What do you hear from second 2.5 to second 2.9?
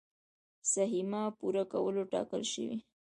شوي.